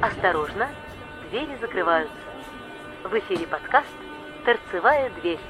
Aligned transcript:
Осторожно, 0.00 0.68
двери 1.28 1.58
закрываются. 1.60 2.14
В 3.02 3.12
эфире 3.18 3.48
подкаст 3.48 3.88
«Торцевая 4.44 5.12
дверь». 5.20 5.40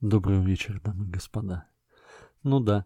Добрый 0.00 0.44
вечер, 0.44 0.80
дамы 0.80 1.06
и 1.06 1.08
господа. 1.08 1.68
Ну 2.42 2.58
да, 2.58 2.84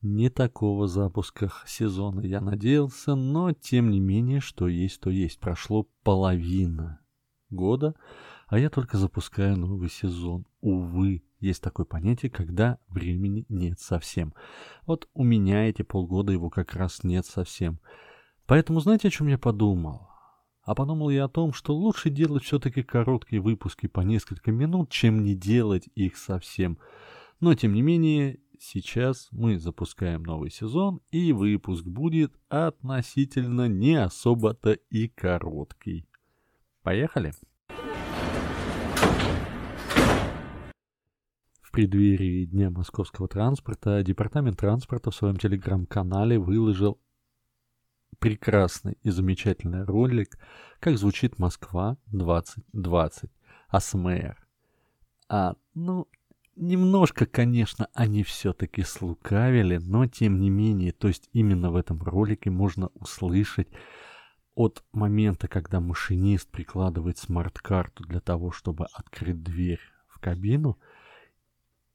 не 0.00 0.30
такого 0.30 0.86
запуска 0.88 1.52
сезона 1.66 2.20
я 2.22 2.40
надеялся, 2.40 3.14
но 3.14 3.52
тем 3.52 3.90
не 3.90 4.00
менее, 4.00 4.40
что 4.40 4.66
есть, 4.66 4.98
то 4.98 5.10
есть. 5.10 5.40
Прошло 5.40 5.86
половина 6.02 7.00
года, 7.50 7.94
а 8.46 8.58
я 8.58 8.70
только 8.70 8.96
запускаю 8.96 9.58
новый 9.58 9.90
сезон. 9.90 10.46
Увы, 10.62 11.22
есть 11.44 11.62
такое 11.62 11.84
понятие, 11.84 12.30
когда 12.30 12.78
времени 12.88 13.44
нет 13.48 13.78
совсем. 13.78 14.34
Вот 14.86 15.08
у 15.14 15.24
меня 15.24 15.68
эти 15.68 15.82
полгода 15.82 16.32
его 16.32 16.48
как 16.48 16.74
раз 16.74 17.04
нет 17.04 17.26
совсем. 17.26 17.80
Поэтому 18.46 18.80
знаете, 18.80 19.08
о 19.08 19.10
чем 19.10 19.28
я 19.28 19.38
подумал? 19.38 20.08
А 20.62 20.74
подумал 20.74 21.10
я 21.10 21.24
о 21.24 21.28
том, 21.28 21.52
что 21.52 21.74
лучше 21.74 22.08
делать 22.08 22.44
все-таки 22.44 22.82
короткие 22.82 23.42
выпуски 23.42 23.86
по 23.86 24.00
несколько 24.00 24.50
минут, 24.50 24.90
чем 24.90 25.22
не 25.22 25.34
делать 25.34 25.88
их 25.94 26.16
совсем. 26.16 26.78
Но 27.40 27.54
тем 27.54 27.74
не 27.74 27.82
менее, 27.82 28.40
сейчас 28.58 29.28
мы 29.30 29.58
запускаем 29.58 30.22
новый 30.22 30.50
сезон, 30.50 31.02
и 31.10 31.32
выпуск 31.32 31.84
будет 31.84 32.32
относительно 32.48 33.68
не 33.68 33.96
особо-то 33.96 34.72
и 34.72 35.08
короткий. 35.08 36.06
Поехали! 36.82 37.34
Преддверии 41.74 42.44
Дня 42.44 42.70
московского 42.70 43.26
транспорта 43.26 44.04
Департамент 44.04 44.56
транспорта 44.56 45.10
в 45.10 45.14
своем 45.16 45.38
телеграм-канале 45.38 46.38
выложил 46.38 47.00
прекрасный 48.20 48.96
и 49.02 49.10
замечательный 49.10 49.82
ролик, 49.82 50.38
как 50.78 50.96
звучит 50.96 51.40
Москва 51.40 51.96
2020, 52.12 53.28
АСМР. 53.66 54.36
А, 55.28 55.56
ну, 55.74 56.06
немножко, 56.54 57.26
конечно, 57.26 57.88
они 57.92 58.22
все-таки 58.22 58.84
слукавили, 58.84 59.78
но 59.78 60.06
тем 60.06 60.38
не 60.38 60.50
менее, 60.50 60.92
то 60.92 61.08
есть 61.08 61.28
именно 61.32 61.72
в 61.72 61.76
этом 61.76 62.00
ролике 62.00 62.50
можно 62.50 62.86
услышать 62.94 63.66
от 64.54 64.84
момента, 64.92 65.48
когда 65.48 65.80
машинист 65.80 66.48
прикладывает 66.52 67.18
смарт-карту 67.18 68.04
для 68.04 68.20
того, 68.20 68.52
чтобы 68.52 68.86
открыть 68.92 69.42
дверь 69.42 69.80
в 70.06 70.20
кабину– 70.20 70.78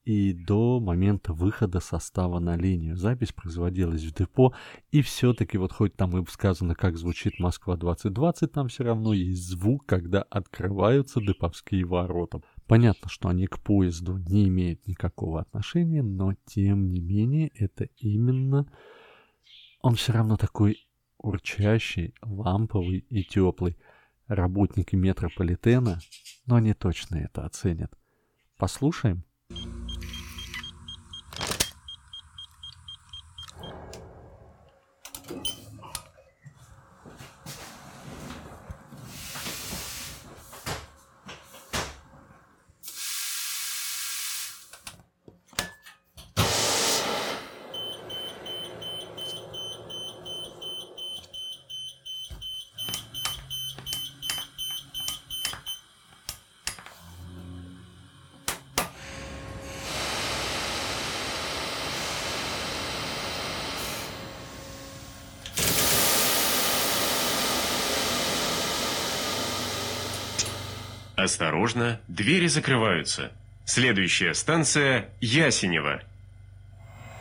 и 0.09 0.33
до 0.33 0.79
момента 0.79 1.33
выхода 1.33 1.79
состава 1.79 2.39
на 2.39 2.57
линию. 2.57 2.97
Запись 2.97 3.31
производилась 3.31 4.02
в 4.02 4.11
депо, 4.11 4.55
и 4.89 5.03
все-таки 5.03 5.59
вот 5.59 5.71
хоть 5.71 5.95
там 5.95 6.17
и 6.17 6.25
сказано, 6.31 6.73
как 6.73 6.97
звучит 6.97 7.38
Москва 7.38 7.77
2020, 7.77 8.52
там 8.52 8.69
все 8.69 8.85
равно 8.85 9.13
есть 9.13 9.47
звук, 9.47 9.85
когда 9.85 10.23
открываются 10.23 11.21
деповские 11.21 11.85
ворота. 11.85 12.41
Понятно, 12.65 13.07
что 13.07 13.30
они 13.30 13.45
к 13.45 13.59
поезду 13.59 14.17
не 14.17 14.47
имеют 14.47 14.87
никакого 14.87 15.41
отношения, 15.41 16.02
но 16.02 16.33
тем 16.43 16.89
не 16.89 17.02
менее 17.02 17.52
это 17.53 17.83
именно... 17.97 18.65
Он 19.83 19.93
все 19.93 20.11
равно 20.13 20.37
такой 20.37 20.87
урчащий, 21.19 22.15
ламповый 22.23 23.05
и 23.09 23.23
теплый. 23.23 23.77
Работники 24.27 24.95
метрополитена, 24.95 25.99
но 26.47 26.55
они 26.55 26.73
точно 26.73 27.17
это 27.17 27.45
оценят. 27.45 27.93
Послушаем? 28.57 29.23
Осторожно, 71.19 71.99
двери 72.07 72.47
закрываются. 72.47 73.33
Следующая 73.65 74.33
станция 74.33 75.09
Ясенева. 75.19 76.02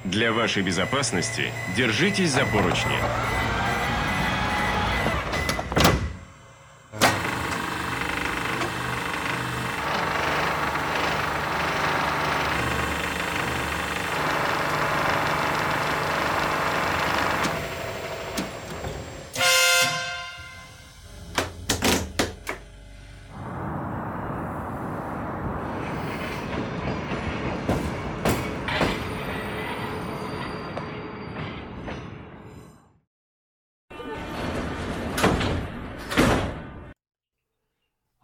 Для 0.04 0.32
вашей 0.32 0.62
безопасности 0.62 1.50
держитесь 1.76 2.30
за 2.30 2.46
поручни. 2.46 2.96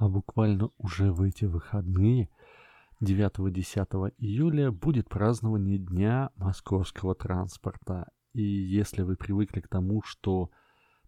а 0.04 0.08
буквально 0.34 0.70
уже 0.78 1.12
в 1.12 1.22
эти 1.22 1.44
выходные 1.44 2.28
9-10 3.00 4.14
июля 4.18 4.72
будет 4.72 5.08
празднование 5.08 5.78
Дня 5.78 6.30
московского 6.34 7.14
транспорта. 7.14 8.10
И 8.32 8.42
если 8.42 9.02
вы 9.02 9.16
привыкли 9.16 9.60
к 9.60 9.68
тому, 9.68 10.02
что 10.02 10.50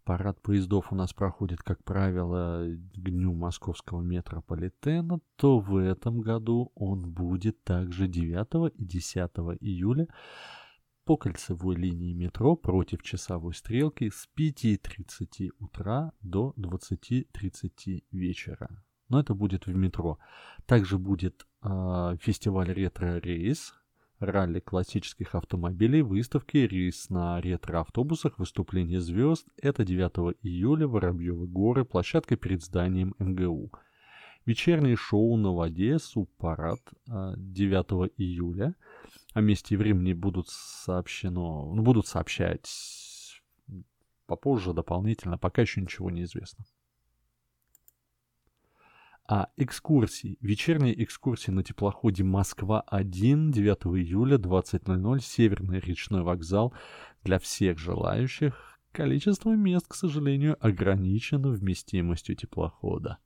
парад 0.04 0.41
поездов 0.42 0.92
у 0.92 0.94
нас 0.94 1.12
проходит, 1.12 1.60
как 1.64 1.82
правило, 1.82 2.66
к 2.66 3.00
Дню 3.00 3.32
московского 3.32 4.00
метрополитена, 4.00 5.19
то 5.34 5.58
в 5.58 5.76
этом 5.76 6.20
году 6.20 6.70
он 6.76 7.10
будет 7.10 7.64
также 7.64 8.06
9 8.06 8.72
и 8.76 8.84
10 8.84 9.16
июля 9.60 10.06
по 11.04 11.16
кольцевой 11.16 11.75
линии 11.75 12.14
метро 12.14 12.54
против 12.54 13.03
часовой 13.03 13.54
стрелки 13.54 14.08
с 14.08 14.28
5.30 14.38 15.50
утра 15.58 16.12
до 16.20 16.54
20.30 16.56 18.04
вечера 18.12 18.84
но 19.09 19.21
это 19.21 19.34
будет 19.34 19.67
в 19.67 19.75
метро. 19.75 20.19
Также 20.67 20.99
будет 20.99 21.47
э, 21.62 22.17
фестиваль 22.21 22.72
ретро-рейс, 22.72 23.75
ралли 24.19 24.61
классических 24.61 25.34
автомобилей, 25.34 26.03
выставки, 26.03 26.56
рейс 26.59 27.11
на 27.11 27.41
ретро-автобусах, 27.41 28.39
выступление 28.39 29.00
звезд. 29.00 29.47
Это 29.61 29.84
9 29.84 30.37
июля, 30.43 30.89
Воробьевы 30.89 31.47
горы, 31.47 31.84
площадка 31.84 32.37
перед 32.37 32.62
зданием 32.62 33.15
МГУ. 33.19 33.72
Вечернее 34.47 34.97
шоу 34.97 35.37
на 35.37 35.53
воде, 35.53 35.99
субпарад 35.99 36.81
9 37.06 38.12
июля. 38.17 38.75
О 39.34 39.41
месте 39.41 39.75
и 39.75 39.77
времени 39.77 40.15
будут 40.15 40.49
сообщено, 40.49 41.75
ну, 41.75 41.82
будут 41.82 42.06
сообщать 42.06 42.64
попозже 44.26 44.73
дополнительно, 44.73 45.37
пока 45.37 45.62
еще 45.62 45.81
ничего 45.81 46.11
не 46.11 46.23
известно. 46.23 46.64
А 49.28 49.49
экскурсии. 49.56 50.38
Вечерние 50.40 51.02
экскурсии 51.02 51.50
на 51.50 51.64
теплоходе 51.64 52.23
Москва-1 52.23 53.50
9 53.50 53.87
июля 53.99 54.37
20.00 54.37 55.20
Северный 55.20 55.81
речной 55.81 56.23
вокзал 56.23 56.73
для 57.25 57.40
всех 57.40 57.78
желающих. 57.78 58.78
Количество 58.93 59.50
мест, 59.56 59.88
к 59.88 59.94
сожалению, 59.94 60.56
ограничено 60.61 61.50
вместимостью 61.50 62.37
теплохода 62.37 63.19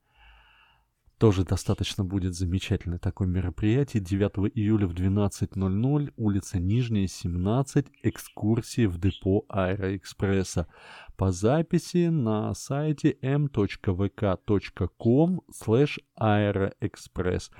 тоже 1.21 1.45
достаточно 1.45 2.03
будет 2.03 2.35
замечательное 2.35 2.99
такое 2.99 3.29
мероприятие. 3.29 4.03
9 4.03 4.51
июля 4.57 4.87
в 4.87 4.95
12.00, 4.95 6.13
улица 6.17 6.59
Нижняя, 6.59 7.07
17, 7.07 7.89
экскурсии 8.03 8.87
в 8.87 8.99
депо 8.99 9.45
Аэроэкспресса. 9.51 10.67
По 11.19 11.31
записи 11.31 12.09
на 12.09 12.55
сайте 12.55 13.19
m.vk.com 13.21 14.23
slash 15.53 15.99
aeroexpress. 16.19 17.51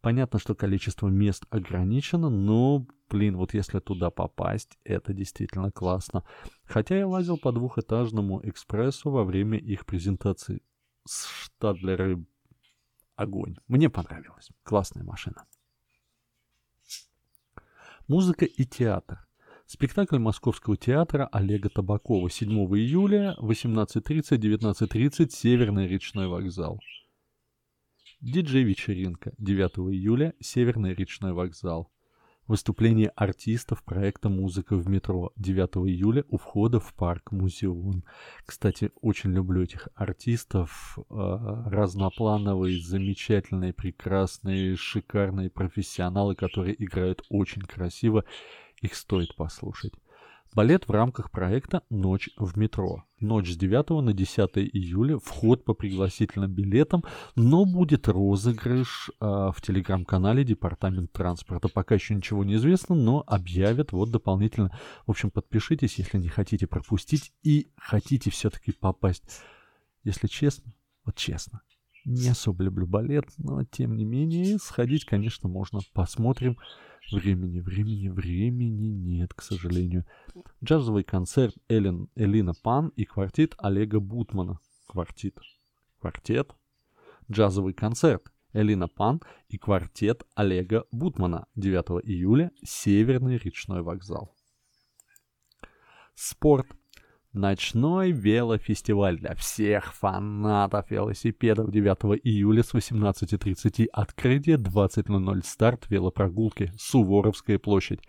Понятно, 0.00 0.38
что 0.38 0.54
количество 0.54 1.08
мест 1.08 1.44
ограничено, 1.50 2.30
но, 2.30 2.86
блин, 3.10 3.36
вот 3.36 3.52
если 3.52 3.80
туда 3.80 4.10
попасть, 4.10 4.78
это 4.84 5.12
действительно 5.12 5.72
классно. 5.72 6.22
Хотя 6.66 6.96
я 6.96 7.08
лазил 7.08 7.36
по 7.36 7.50
двухэтажному 7.50 8.40
экспрессу 8.44 9.10
во 9.10 9.24
время 9.24 9.58
их 9.58 9.86
презентации. 9.86 10.62
Штадлеры 11.04 12.24
огонь. 13.18 13.56
Мне 13.66 13.90
понравилось. 13.90 14.50
Классная 14.62 15.04
машина. 15.04 15.44
Музыка 18.06 18.46
и 18.46 18.64
театр. 18.64 19.26
Спектакль 19.66 20.18
Московского 20.18 20.78
театра 20.78 21.28
Олега 21.30 21.68
Табакова 21.68 22.30
7 22.30 22.48
июля 22.74 23.36
18.30-19.30 23.40 25.28
Северный 25.30 25.86
речной 25.86 26.26
вокзал. 26.28 26.80
Диджей-вечеринка 28.20 29.34
9 29.36 29.92
июля 29.92 30.34
Северный 30.40 30.94
речной 30.94 31.32
вокзал. 31.32 31.92
Выступление 32.48 33.10
артистов 33.14 33.84
проекта 33.84 34.30
«Музыка 34.30 34.74
в 34.74 34.88
метро» 34.88 35.32
9 35.36 35.86
июля 35.86 36.24
у 36.30 36.38
входа 36.38 36.80
в 36.80 36.94
парк 36.94 37.30
Музеон. 37.30 38.04
Кстати, 38.46 38.90
очень 39.02 39.32
люблю 39.32 39.62
этих 39.62 39.88
артистов. 39.94 40.98
Э, 41.10 41.62
разноплановые, 41.66 42.80
замечательные, 42.80 43.74
прекрасные, 43.74 44.76
шикарные 44.76 45.50
профессионалы, 45.50 46.34
которые 46.34 46.82
играют 46.82 47.22
очень 47.28 47.60
красиво 47.60 48.24
их 48.80 48.94
стоит 48.94 49.34
послушать. 49.34 49.92
Балет 50.54 50.88
в 50.88 50.90
рамках 50.90 51.30
проекта 51.30 51.82
«Ночь 51.90 52.30
в 52.36 52.56
метро». 52.58 53.04
Ночь 53.20 53.50
с 53.50 53.56
9 53.56 54.02
на 54.02 54.12
10 54.12 54.50
июля, 54.56 55.18
вход 55.18 55.64
по 55.64 55.74
пригласительным 55.74 56.50
билетам, 56.50 57.04
но 57.36 57.64
будет 57.64 58.08
розыгрыш 58.08 59.10
э, 59.10 59.24
в 59.24 59.56
телеграм-канале 59.60 60.44
Департамент 60.44 61.12
транспорта. 61.12 61.68
Пока 61.68 61.96
еще 61.96 62.14
ничего 62.14 62.44
не 62.44 62.54
известно, 62.54 62.94
но 62.94 63.22
объявят 63.26 63.92
вот 63.92 64.10
дополнительно. 64.10 64.76
В 65.06 65.10
общем, 65.10 65.30
подпишитесь, 65.30 65.98
если 65.98 66.18
не 66.18 66.28
хотите 66.28 66.66
пропустить 66.66 67.32
и 67.42 67.70
хотите 67.76 68.30
все-таки 68.30 68.72
попасть. 68.72 69.24
Если 70.04 70.28
честно, 70.28 70.72
вот 71.04 71.16
честно, 71.16 71.60
не 72.08 72.28
особо 72.28 72.64
люблю 72.64 72.86
балет, 72.86 73.26
но 73.36 73.64
тем 73.64 73.94
не 73.94 74.04
менее 74.04 74.58
сходить, 74.58 75.04
конечно, 75.04 75.48
можно. 75.48 75.80
Посмотрим. 75.92 76.56
Времени, 77.12 77.60
времени, 77.60 78.08
времени 78.08 78.88
нет, 78.88 79.32
к 79.34 79.42
сожалению. 79.42 80.04
Джазовый 80.64 81.04
концерт 81.04 81.54
Эллен, 81.68 82.08
Элина 82.16 82.52
Пан 82.62 82.88
и 82.96 83.04
квартет 83.04 83.54
Олега 83.58 84.00
Бутмана. 84.00 84.58
Квартет. 84.86 85.36
Квартет. 86.00 86.54
Джазовый 87.30 87.74
концерт 87.74 88.32
Элина 88.52 88.88
Пан 88.88 89.20
и 89.48 89.58
квартет 89.58 90.24
Олега 90.34 90.84
Бутмана 90.90 91.46
9 91.56 92.04
июля 92.06 92.50
Северный 92.64 93.36
речной 93.36 93.82
вокзал. 93.82 94.34
Спорт. 96.14 96.66
Ночной 97.34 98.10
велофестиваль 98.10 99.18
для 99.18 99.34
всех 99.34 99.94
фанатов 99.94 100.90
велосипедов 100.90 101.70
9 101.70 102.20
июля 102.24 102.62
с 102.62 102.72
18.30 102.72 103.86
открытие, 103.92 104.56
20.00 104.56 105.42
старт 105.44 105.90
велопрогулки, 105.90 106.72
Суворовская 106.78 107.58
площадь. 107.58 108.00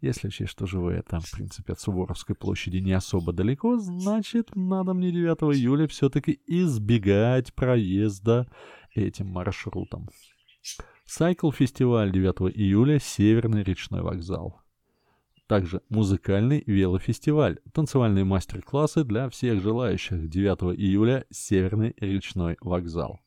Если 0.00 0.28
учесть, 0.28 0.50
что 0.50 0.66
живу 0.66 0.90
я 0.90 1.02
там, 1.02 1.20
в 1.20 1.30
принципе, 1.30 1.72
от 1.72 1.80
Суворовской 1.80 2.34
площади 2.34 2.78
не 2.78 2.92
особо 2.92 3.32
далеко, 3.32 3.78
значит, 3.78 4.50
надо 4.56 4.94
мне 4.94 5.12
9 5.12 5.56
июля 5.56 5.86
все-таки 5.86 6.40
избегать 6.46 7.54
проезда 7.54 8.48
этим 8.94 9.28
маршрутом. 9.28 10.08
Сайкл-фестиваль 11.06 12.12
9 12.12 12.56
июля, 12.56 12.98
Северный 12.98 13.62
речной 13.62 14.02
вокзал. 14.02 14.60
Также 15.48 15.80
музыкальный 15.88 16.62
велофестиваль, 16.66 17.58
танцевальные 17.72 18.24
мастер-классы 18.24 19.02
для 19.02 19.30
всех 19.30 19.62
желающих 19.62 20.28
9 20.28 20.78
июля 20.78 21.24
Северный 21.30 21.94
речной 21.98 22.58
вокзал. 22.60 23.18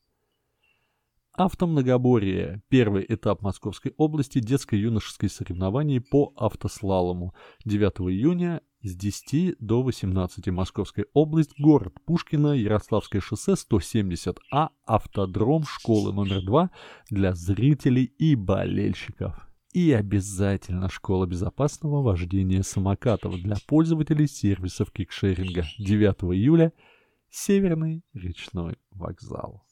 Автомногоборье. 1.34 2.62
Первый 2.70 3.06
этап 3.10 3.42
Московской 3.42 3.96
области 3.98 4.38
детско-юношеские 4.38 5.30
соревнований 5.30 6.00
по 6.00 6.32
автослалому. 6.36 7.34
9 7.66 8.12
июня 8.12 8.62
с 8.84 8.96
10 8.96 9.56
до 9.60 9.82
18 9.82 10.48
Московская 10.50 11.08
область, 11.14 11.60
город 11.60 11.96
Пушкино, 12.06 12.54
Ярославское 12.54 13.20
шоссе 13.20 13.54
170А, 13.54 14.70
автодром 14.86 15.64
школы 15.64 16.14
номер 16.14 16.46
2 16.46 16.70
для 17.10 17.34
зрителей 17.34 18.04
и 18.04 18.36
болельщиков. 18.36 19.51
И 19.74 19.94
обязательно 19.94 20.90
школа 20.90 21.26
безопасного 21.26 22.02
вождения 22.02 22.62
самокатов 22.62 23.42
для 23.42 23.56
пользователей 23.68 24.28
сервисов 24.28 24.92
кикшеринга. 24.92 25.66
9 25.80 26.24
июля. 26.36 26.74
Северный 27.30 28.04
речной 28.14 28.78
вокзал. 28.92 29.64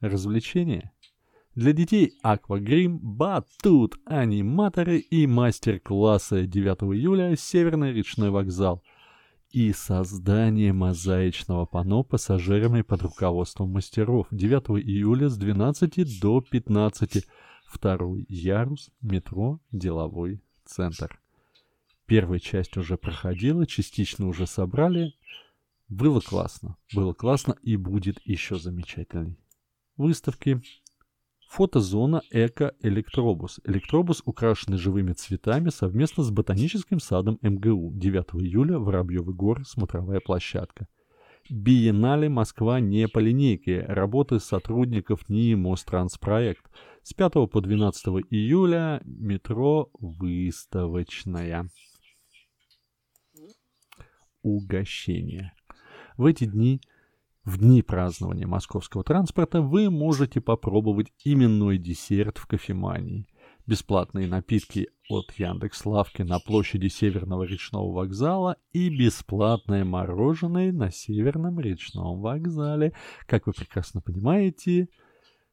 Развлечения. 0.00 0.92
Для 1.54 1.74
детей 1.74 2.14
аквагрим, 2.22 2.98
батут, 2.98 3.96
аниматоры 4.06 4.98
и 4.98 5.26
мастер-классы. 5.26 6.46
9 6.46 6.94
июля. 6.94 7.36
Северный 7.36 7.92
речной 7.92 8.30
вокзал. 8.30 8.82
И 9.50 9.74
создание 9.74 10.72
мозаичного 10.72 11.66
панно 11.66 12.02
пассажирами 12.02 12.80
под 12.80 13.02
руководством 13.02 13.72
мастеров. 13.72 14.26
9 14.30 14.82
июля 14.86 15.28
с 15.28 15.36
12 15.36 16.18
до 16.18 16.40
15 16.40 17.26
Второй 17.70 18.26
ярус, 18.28 18.90
метро, 19.00 19.60
деловой 19.70 20.42
центр. 20.64 21.20
Первая 22.04 22.40
часть 22.40 22.76
уже 22.76 22.98
проходила, 22.98 23.64
частично 23.64 24.26
уже 24.26 24.48
собрали. 24.48 25.14
Было 25.88 26.20
классно, 26.20 26.76
было 26.92 27.14
классно 27.14 27.54
и 27.62 27.76
будет 27.76 28.20
еще 28.24 28.58
замечательней. 28.58 29.38
Выставки. 29.96 30.60
Фотозона 31.48 32.22
Эко-Электробус. 32.32 33.60
Электробус, 33.64 34.22
украшенный 34.24 34.78
живыми 34.78 35.12
цветами, 35.12 35.70
совместно 35.70 36.24
с 36.24 36.30
ботаническим 36.30 36.98
садом 36.98 37.38
МГУ. 37.40 37.92
9 37.94 38.42
июля, 38.42 38.78
Воробьевы 38.78 39.32
горы, 39.32 39.64
смотровая 39.64 40.18
площадка. 40.18 40.88
Биеннале 41.48 42.28
Москва 42.28 42.80
не 42.80 43.08
по 43.08 43.18
линейке. 43.18 43.80
Работы 43.82 44.38
сотрудников 44.38 45.28
НИИ 45.28 45.54
Мостранспроект. 45.54 46.64
С 47.02 47.14
5 47.14 47.32
по 47.50 47.60
12 47.60 48.06
июля 48.30 49.00
метро 49.04 49.90
выставочная. 49.98 51.70
Угощение. 54.42 55.52
В 56.18 56.26
эти 56.26 56.44
дни, 56.44 56.80
в 57.44 57.58
дни 57.58 57.82
празднования 57.82 58.46
московского 58.46 59.02
транспорта, 59.02 59.62
вы 59.62 59.90
можете 59.90 60.42
попробовать 60.42 61.12
именной 61.24 61.78
десерт 61.78 62.36
в 62.36 62.46
кофемании. 62.46 63.26
Бесплатные 63.66 64.26
напитки 64.26 64.88
от 65.08 65.32
Яндекс 65.32 65.86
Лавки 65.86 66.22
на 66.22 66.38
площади 66.38 66.88
Северного 66.88 67.44
речного 67.44 67.92
вокзала 67.92 68.56
и 68.72 68.90
бесплатное 68.90 69.84
мороженое 69.86 70.70
на 70.72 70.90
Северном 70.90 71.60
речном 71.60 72.20
вокзале. 72.20 72.92
Как 73.26 73.46
вы 73.46 73.54
прекрасно 73.54 74.02
понимаете, 74.02 74.88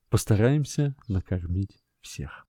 Постараемся 0.10 0.96
накормить 1.10 1.78
всех. 2.02 2.48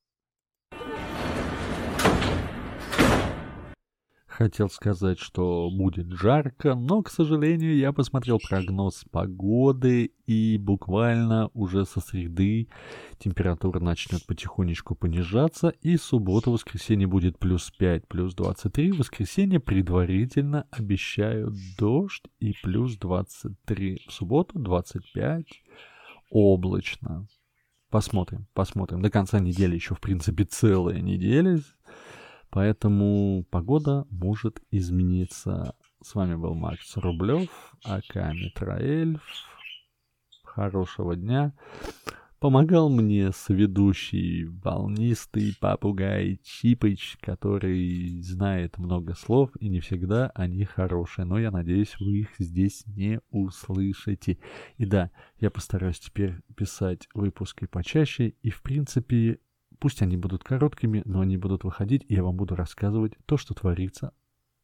Хотел 4.38 4.70
сказать, 4.70 5.18
что 5.18 5.68
будет 5.68 6.12
жарко, 6.12 6.76
но, 6.76 7.02
к 7.02 7.10
сожалению, 7.10 7.76
я 7.76 7.92
посмотрел 7.92 8.38
прогноз 8.38 9.04
погоды, 9.10 10.12
и 10.26 10.56
буквально 10.58 11.50
уже 11.54 11.84
со 11.84 11.98
среды 11.98 12.68
температура 13.18 13.80
начнет 13.80 14.24
потихонечку 14.24 14.94
понижаться, 14.94 15.70
и 15.82 15.96
суббота-воскресенье 15.96 17.08
будет 17.08 17.40
плюс 17.40 17.72
5, 17.76 18.06
плюс 18.06 18.36
23. 18.36 18.92
В 18.92 18.98
воскресенье 18.98 19.58
предварительно 19.58 20.68
обещают 20.70 21.54
дождь 21.76 22.22
и 22.38 22.54
плюс 22.62 22.96
23. 22.96 24.04
В 24.06 24.12
субботу 24.12 24.60
25 24.60 25.46
облачно. 26.30 27.26
Посмотрим, 27.90 28.46
посмотрим. 28.52 29.00
До 29.00 29.10
конца 29.10 29.38
недели 29.38 29.74
еще, 29.74 29.94
в 29.94 30.00
принципе, 30.00 30.44
целая 30.44 31.00
неделя. 31.00 31.58
Поэтому 32.50 33.44
погода 33.50 34.06
может 34.10 34.62
измениться. 34.70 35.74
С 36.02 36.14
вами 36.14 36.34
был 36.34 36.54
Макс 36.54 36.96
Рублев, 36.96 37.48
АК 37.84 38.32
Митроэльф. 38.34 39.22
Хорошего 40.44 41.16
дня. 41.16 41.54
Помогал 42.40 42.88
мне 42.88 43.32
соведущий 43.32 44.44
волнистый 44.44 45.56
попугай 45.60 46.40
Чипыч, 46.44 47.18
который 47.20 48.22
знает 48.22 48.78
много 48.78 49.16
слов, 49.16 49.50
и 49.58 49.68
не 49.68 49.80
всегда 49.80 50.30
они 50.36 50.64
хорошие, 50.64 51.24
но 51.24 51.40
я 51.40 51.50
надеюсь, 51.50 51.96
вы 51.98 52.18
их 52.18 52.28
здесь 52.38 52.84
не 52.86 53.20
услышите. 53.30 54.38
И 54.76 54.86
да, 54.86 55.10
я 55.40 55.50
постараюсь 55.50 55.98
теперь 55.98 56.36
писать 56.54 57.08
выпуски 57.12 57.66
почаще, 57.66 58.34
и 58.42 58.50
в 58.50 58.62
принципе, 58.62 59.40
пусть 59.80 60.00
они 60.02 60.16
будут 60.16 60.44
короткими, 60.44 61.02
но 61.06 61.22
они 61.22 61.36
будут 61.38 61.64
выходить, 61.64 62.04
и 62.06 62.14
я 62.14 62.22
вам 62.22 62.36
буду 62.36 62.54
рассказывать 62.54 63.14
то, 63.26 63.36
что 63.36 63.52
творится 63.52 64.12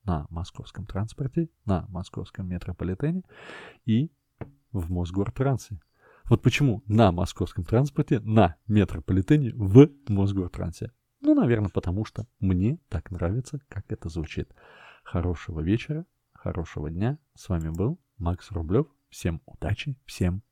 на 0.04 0.28
московском 0.30 0.86
транспорте, 0.86 1.48
на 1.64 1.86
московском 1.88 2.46
метрополитене 2.46 3.24
и 3.84 4.12
в 4.70 4.92
Мосгортрансе. 4.92 5.80
Вот 6.28 6.40
почему 6.40 6.82
на 6.86 7.12
московском 7.12 7.64
транспорте, 7.64 8.18
на 8.20 8.56
метрополитене, 8.66 9.52
в 9.54 9.90
Мосгортрансе. 10.08 10.90
Ну, 11.20 11.34
наверное, 11.34 11.68
потому 11.70 12.06
что 12.06 12.26
мне 12.40 12.78
так 12.88 13.10
нравится, 13.10 13.60
как 13.68 13.84
это 13.92 14.08
звучит. 14.08 14.50
Хорошего 15.02 15.60
вечера, 15.60 16.06
хорошего 16.32 16.90
дня. 16.90 17.18
С 17.34 17.48
вами 17.50 17.68
был 17.68 18.00
Макс 18.16 18.50
Рублев. 18.50 18.86
Всем 19.10 19.42
удачи, 19.44 19.98
всем 20.06 20.42